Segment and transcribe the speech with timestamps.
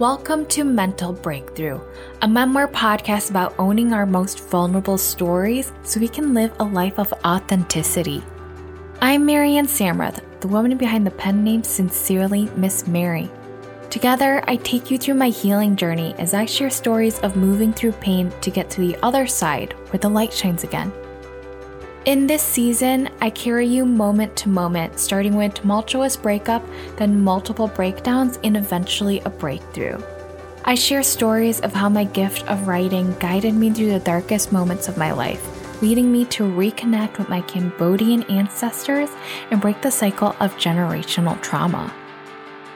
[0.00, 1.80] Welcome to Mental Breakthrough,
[2.20, 6.98] a memoir podcast about owning our most vulnerable stories so we can live a life
[6.98, 8.20] of authenticity.
[9.00, 13.30] I'm Marianne Samrath, the woman behind the pen name Sincerely Miss Mary.
[13.88, 17.92] Together, I take you through my healing journey as I share stories of moving through
[17.92, 20.92] pain to get to the other side where the light shines again.
[22.04, 26.62] In this season, I carry you moment to moment, starting with tumultuous breakup,
[26.98, 29.98] then multiple breakdowns, and eventually a breakthrough.
[30.66, 34.86] I share stories of how my gift of writing guided me through the darkest moments
[34.86, 35.42] of my life,
[35.80, 39.08] leading me to reconnect with my Cambodian ancestors
[39.50, 41.90] and break the cycle of generational trauma.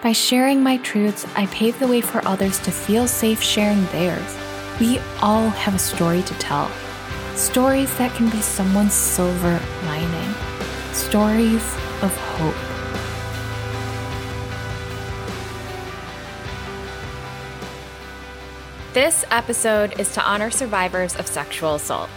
[0.03, 4.39] By sharing my truths, I pave the way for others to feel safe sharing theirs.
[4.81, 6.71] We all have a story to tell
[7.39, 10.35] Stories that can be someone's silver lining.
[10.93, 11.63] Stories
[12.03, 12.53] of hope.
[18.93, 22.11] This episode is to honor survivors of sexual assault.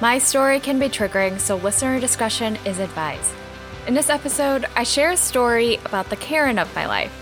[0.00, 3.30] My story can be triggering, so listener discretion is advised.
[3.86, 7.12] In this episode, I share a story about the Karen of my life.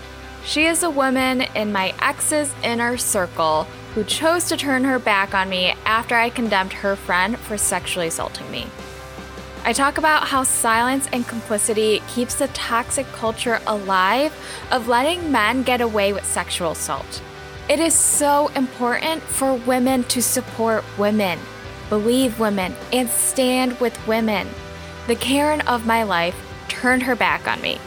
[0.45, 5.33] She is a woman in my ex's inner circle who chose to turn her back
[5.33, 8.67] on me after I condemned her friend for sexually assaulting me.
[9.63, 14.33] I talk about how silence and complicity keeps the toxic culture alive
[14.71, 17.21] of letting men get away with sexual assault.
[17.69, 21.37] It is so important for women to support women,
[21.89, 24.47] believe women, and stand with women.
[25.07, 26.35] The Karen of my life
[26.67, 27.77] turned her back on me.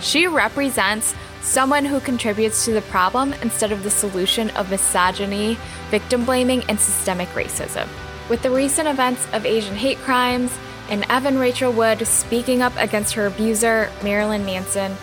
[0.00, 5.58] She represents someone who contributes to the problem instead of the solution of misogyny,
[5.90, 7.88] victim blaming, and systemic racism.
[8.28, 10.56] With the recent events of Asian hate crimes
[10.88, 14.96] and Evan Rachel Wood speaking up against her abuser, Marilyn Manson,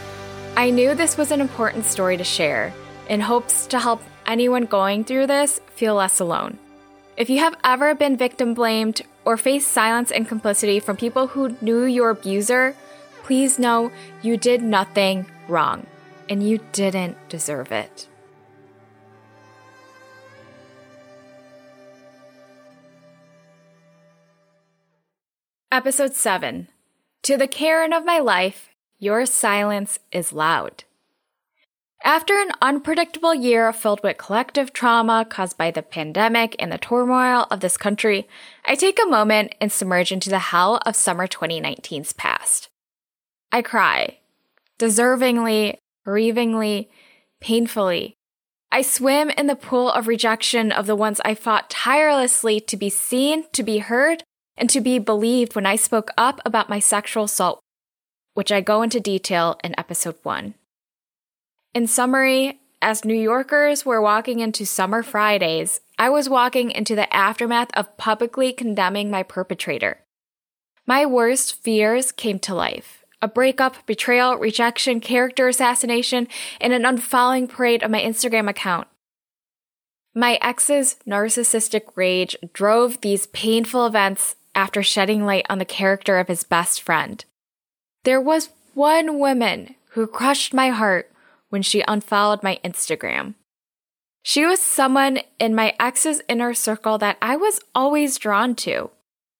[0.55, 2.73] I knew this was an important story to share
[3.09, 6.57] in hopes to help anyone going through this feel less alone.
[7.17, 11.57] If you have ever been victim blamed or faced silence and complicity from people who
[11.59, 12.75] knew your abuser,
[13.23, 13.91] please know
[14.21, 15.85] you did nothing wrong
[16.29, 18.07] and you didn't deserve it.
[25.71, 26.67] Episode 7
[27.23, 28.69] To the Karen of my life,
[28.99, 30.83] your silence is loud.
[32.03, 37.45] After an unpredictable year filled with collective trauma caused by the pandemic and the turmoil
[37.51, 38.27] of this country,
[38.65, 42.69] I take a moment and submerge into the hell of summer 2019's past.
[43.51, 44.19] I cry,
[44.79, 45.77] deservingly
[46.09, 46.89] grievingly,
[47.39, 48.15] painfully.
[48.71, 52.89] I swim in the pool of rejection of the ones I fought tirelessly to be
[52.89, 54.23] seen, to be heard,
[54.57, 57.59] and to be believed when I spoke up about my sexual assault,
[58.33, 60.55] which I go into detail in episode 1.
[61.75, 67.13] In summary, as New Yorkers were walking into Summer Fridays, I was walking into the
[67.13, 69.99] aftermath of publicly condemning my perpetrator.
[70.87, 76.27] My worst fears came to life a breakup, betrayal, rejection, character assassination,
[76.61, 78.87] and an unfollowing parade of my Instagram account.
[80.15, 86.27] My ex's narcissistic rage drove these painful events after shedding light on the character of
[86.27, 87.23] his best friend.
[88.03, 91.11] There was one woman who crushed my heart
[91.49, 93.35] when she unfollowed my Instagram.
[94.23, 98.91] She was someone in my ex's inner circle that I was always drawn to.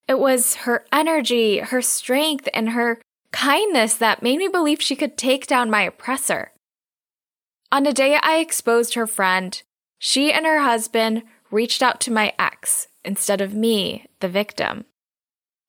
[0.08, 3.00] It was her energy, her strength, and her
[3.32, 6.52] kindness that made me believe she could take down my oppressor.
[7.72, 9.62] On the day I exposed her friend,
[9.98, 14.86] she and her husband reached out to my ex instead of me, the victim.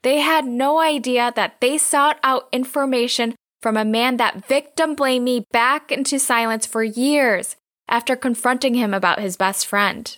[0.02, 5.24] They had no idea that they sought out information from a man that victim blamed
[5.24, 7.56] me back into silence for years
[7.88, 10.16] after confronting him about his best friend.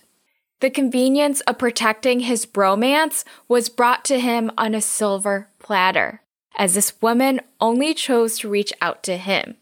[0.61, 6.22] The convenience of protecting his bromance was brought to him on a silver platter
[6.57, 9.55] as this woman only chose to reach out to him.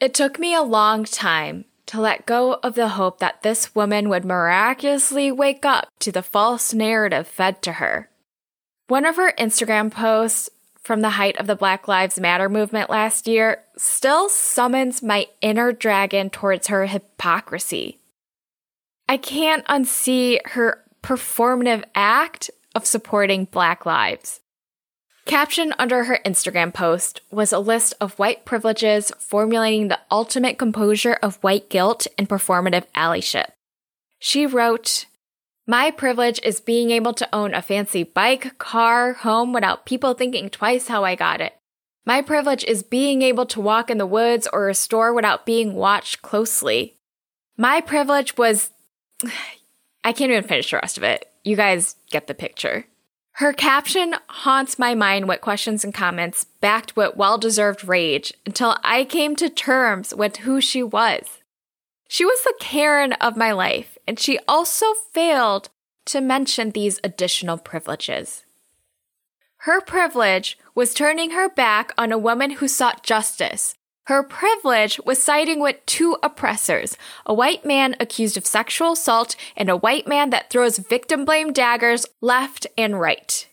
[0.00, 4.08] It took me a long time to let go of the hope that this woman
[4.08, 8.10] would miraculously wake up to the false narrative fed to her.
[8.88, 10.50] One of her Instagram posts
[10.80, 15.72] from the height of the Black Lives Matter movement last year still summons my inner
[15.72, 17.98] dragon towards her hypocrisy.
[19.08, 24.40] I can't unsee her performative act of supporting Black lives.
[25.26, 31.18] Caption under her Instagram post was a list of white privileges formulating the ultimate composure
[31.20, 33.46] of white guilt and performative allyship.
[34.20, 35.06] She wrote,
[35.66, 40.48] My privilege is being able to own a fancy bike, car, home without people thinking
[40.48, 41.54] twice how I got it.
[42.04, 45.74] My privilege is being able to walk in the woods or a store without being
[45.74, 46.94] watched closely.
[47.56, 48.70] My privilege was.
[50.04, 51.28] I can't even finish the rest of it.
[51.42, 52.86] You guys get the picture.
[53.36, 58.78] Her caption haunts my mind with questions and comments backed with well deserved rage until
[58.82, 61.42] I came to terms with who she was.
[62.08, 65.68] She was the Karen of my life, and she also failed
[66.06, 68.44] to mention these additional privileges.
[69.58, 73.74] Her privilege was turning her back on a woman who sought justice.
[74.06, 79.68] Her privilege was siding with two oppressors, a white man accused of sexual assault and
[79.68, 83.48] a white man that throws victim blame daggers left and right.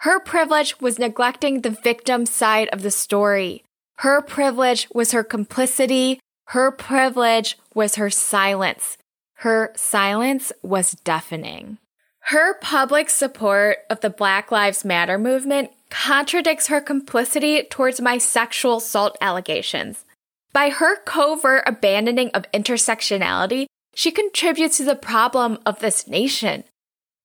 [0.00, 3.64] Her privilege was neglecting the victim side of the story.
[3.98, 6.20] Her privilege was her complicity.
[6.48, 8.98] Her privilege was her silence.
[9.36, 11.78] Her silence was deafening.
[12.26, 18.78] Her public support of the Black Lives Matter movement contradicts her complicity towards my sexual
[18.78, 20.06] assault allegations.
[20.54, 26.64] By her covert abandoning of intersectionality, she contributes to the problem of this nation.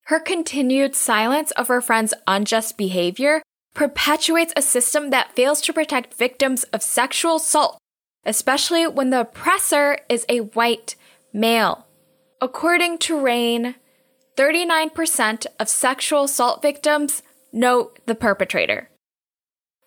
[0.08, 3.42] Her continued silence of her friend's unjust behavior
[3.74, 7.78] perpetuates a system that fails to protect victims of sexual assault,
[8.26, 10.96] especially when the oppressor is a white
[11.32, 11.88] male.
[12.42, 13.76] According to RAINN,
[14.36, 18.90] 39% of sexual assault victims know the perpetrator.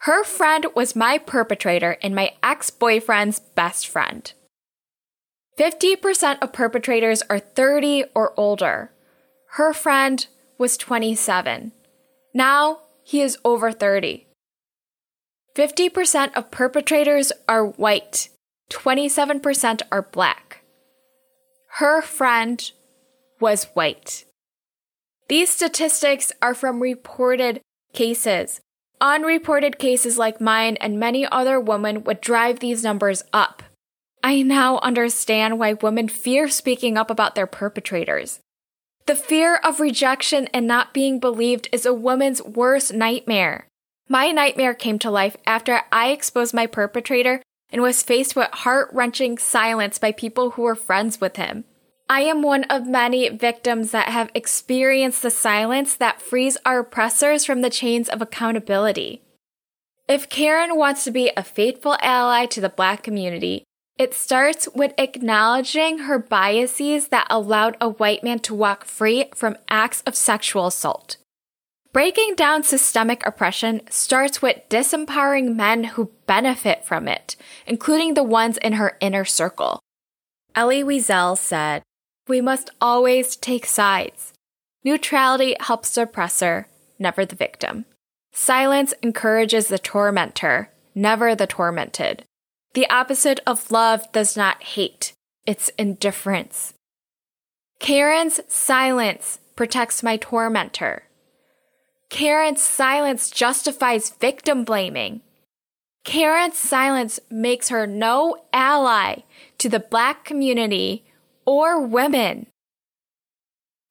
[0.00, 4.32] Her friend was my perpetrator and my ex boyfriend's best friend.
[5.58, 8.92] 50% of perpetrators are 30 or older.
[9.52, 10.26] Her friend
[10.56, 11.72] was 27.
[12.32, 14.26] Now he is over 30.
[15.54, 18.28] 50% of perpetrators are white,
[18.70, 20.62] 27% are black.
[21.74, 22.70] Her friend
[23.40, 24.24] was white.
[25.30, 27.60] These statistics are from reported
[27.92, 28.60] cases.
[29.00, 33.62] Unreported cases like mine and many other women would drive these numbers up.
[34.24, 38.40] I now understand why women fear speaking up about their perpetrators.
[39.06, 43.68] The fear of rejection and not being believed is a woman's worst nightmare.
[44.08, 47.40] My nightmare came to life after I exposed my perpetrator
[47.70, 51.66] and was faced with heart wrenching silence by people who were friends with him.
[52.10, 57.44] I am one of many victims that have experienced the silence that frees our oppressors
[57.44, 59.22] from the chains of accountability.
[60.08, 63.62] If Karen wants to be a faithful ally to the Black community,
[63.96, 69.56] it starts with acknowledging her biases that allowed a white man to walk free from
[69.68, 71.16] acts of sexual assault.
[71.92, 77.36] Breaking down systemic oppression starts with disempowering men who benefit from it,
[77.68, 79.78] including the ones in her inner circle.
[80.56, 81.84] Elie Wiesel said,
[82.28, 84.32] we must always take sides.
[84.84, 86.66] Neutrality helps the oppressor,
[86.98, 87.84] never the victim.
[88.32, 92.24] Silence encourages the tormentor, never the tormented.
[92.74, 95.12] The opposite of love does not hate,
[95.46, 96.74] it's indifference.
[97.80, 101.04] Karen's silence protects my tormentor.
[102.10, 105.22] Karen's silence justifies victim blaming.
[106.04, 109.22] Karen's silence makes her no ally
[109.58, 111.04] to the black community
[111.50, 112.46] or women.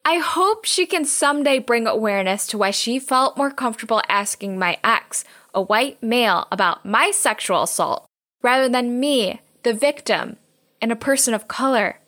[0.02, 4.78] I hope she can someday bring awareness to why she felt more comfortable asking my
[4.82, 8.06] ex, a white male, about my sexual assault
[8.40, 10.38] rather than me, the victim,
[10.80, 11.98] and a person of color.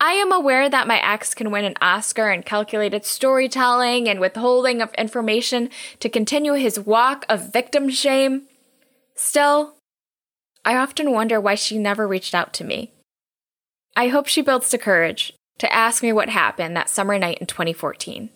[0.00, 4.82] I am aware that my ex can win an Oscar in calculated storytelling and withholding
[4.82, 5.70] of information
[6.00, 8.48] to continue his walk of victim shame.
[9.14, 9.76] Still,
[10.64, 12.90] I often wonder why she never reached out to me.
[13.96, 17.46] I hope she builds the courage to ask me what happened that summer night in
[17.46, 18.30] 2014.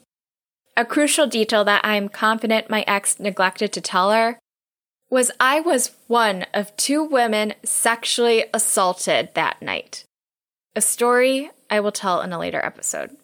[0.76, 4.38] A crucial detail that I'm confident my ex neglected to tell her
[5.10, 10.04] was I was one of two women sexually assaulted that night.
[10.76, 13.16] A story I will tell in a later episode.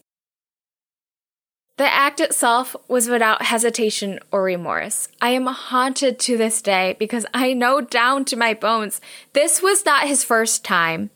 [1.76, 5.08] The act itself was without hesitation or remorse.
[5.20, 9.00] I am haunted to this day because I know down to my bones
[9.32, 11.10] this was not his first time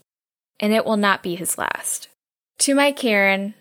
[0.60, 2.08] and it will not be his last.
[2.60, 3.54] To my Karen,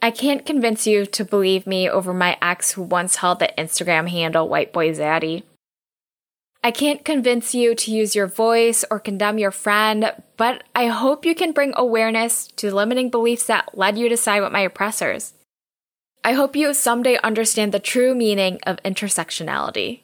[0.00, 4.08] I can't convince you to believe me over my ex who once held the Instagram
[4.08, 5.42] handle White Boy Zaddy.
[6.62, 11.24] I can't convince you to use your voice or condemn your friend, but I hope
[11.24, 14.60] you can bring awareness to the limiting beliefs that led you to side with my
[14.60, 15.34] oppressors.
[16.24, 20.00] I hope you someday understand the true meaning of intersectionality.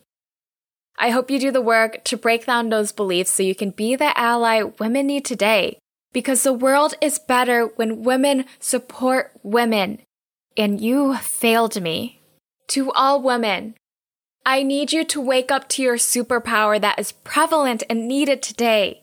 [0.96, 3.96] I hope you do the work to break down those beliefs so you can be
[3.96, 5.78] the ally women need today
[6.14, 10.00] because the world is better when women support women.
[10.56, 12.20] And you failed me.
[12.68, 13.74] To all women,
[14.46, 19.02] I need you to wake up to your superpower that is prevalent and needed today.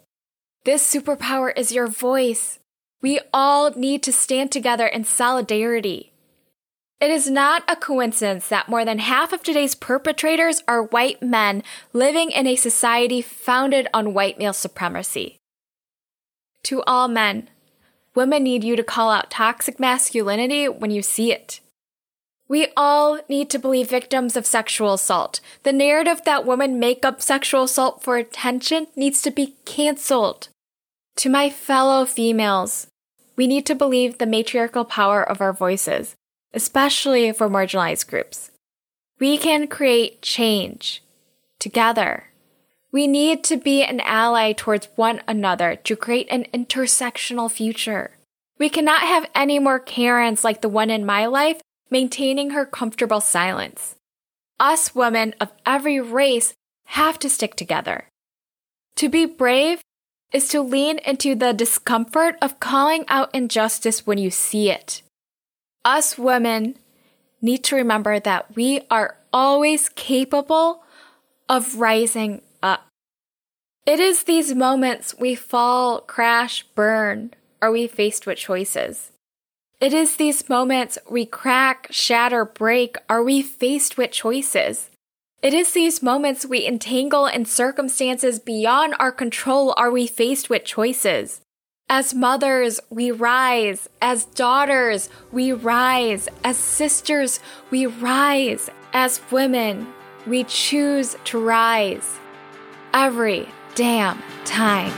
[0.63, 2.57] This superpower is your voice.
[3.01, 6.13] We all need to stand together in solidarity.
[7.01, 11.63] It is not a coincidence that more than half of today's perpetrators are white men
[11.93, 15.40] living in a society founded on white male supremacy.
[16.63, 17.49] To all men,
[18.15, 21.59] women need you to call out toxic masculinity when you see it.
[22.47, 25.39] We all need to believe victims of sexual assault.
[25.63, 30.49] The narrative that women make up sexual assault for attention needs to be canceled.
[31.17, 32.87] To my fellow females,
[33.37, 36.15] we need to believe the matriarchal power of our voices,
[36.53, 38.51] especially for marginalized groups.
[39.19, 41.01] We can create change
[41.57, 42.30] together.
[42.91, 48.11] We need to be an ally towards one another to create an intersectional future.
[48.59, 53.21] We cannot have any more Karens like the one in my life maintaining her comfortable
[53.21, 53.95] silence.
[54.59, 56.53] Us women of every race
[56.85, 58.05] have to stick together.
[58.97, 59.81] To be brave
[60.31, 65.01] is to lean into the discomfort of calling out injustice when you see it.
[65.83, 66.77] Us women
[67.41, 70.83] need to remember that we are always capable
[71.49, 72.41] of rising.
[73.91, 79.11] It is these moments we fall, crash, burn, are we faced with choices.
[79.81, 84.89] It is these moments we crack, shatter, break, are we faced with choices.
[85.41, 90.63] It is these moments we entangle in circumstances beyond our control are we faced with
[90.63, 91.41] choices.
[91.89, 93.89] As mothers, we rise.
[94.01, 96.29] As daughters, we rise.
[96.45, 98.69] As sisters, we rise.
[98.93, 99.93] As women,
[100.25, 102.19] we choose to rise.
[102.93, 104.91] Every damn time.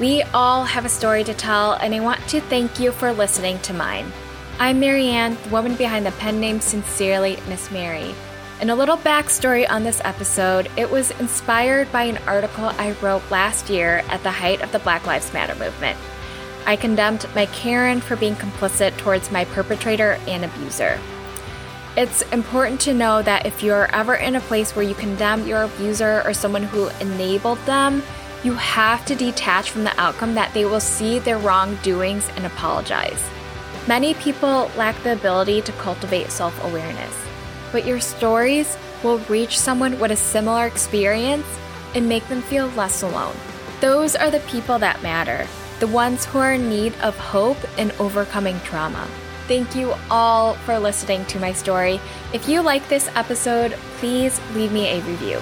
[0.00, 3.58] We all have a story to tell, and I want to thank you for listening
[3.60, 4.12] to mine.
[4.58, 8.14] I'm Marianne, the woman behind the pen name Sincerely Miss Mary.
[8.60, 13.30] And a little backstory on this episode it was inspired by an article I wrote
[13.30, 15.98] last year at the height of the Black Lives Matter movement.
[16.66, 20.98] I condemned my Karen for being complicit towards my perpetrator and abuser.
[21.96, 25.64] It's important to know that if you're ever in a place where you condemn your
[25.64, 28.02] abuser or someone who enabled them,
[28.42, 33.22] you have to detach from the outcome that they will see their wrongdoings and apologize.
[33.86, 37.14] Many people lack the ability to cultivate self awareness,
[37.74, 41.44] but your stories will reach someone with a similar experience
[41.96, 43.34] and make them feel less alone.
[43.80, 45.44] Those are the people that matter,
[45.80, 49.08] the ones who are in need of hope and overcoming trauma.
[49.48, 52.00] Thank you all for listening to my story.
[52.32, 55.40] If you like this episode, please leave me a review.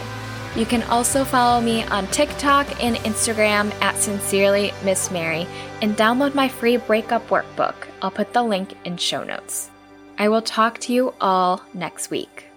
[0.57, 5.47] You can also follow me on TikTok and Instagram at Sincerely Miss Mary
[5.83, 7.75] and download my free breakup workbook.
[8.01, 9.72] I'll put the link in show notes.
[10.23, 12.52] I will talk to you all next week.